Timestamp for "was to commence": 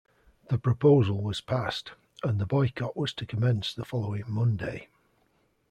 2.97-3.71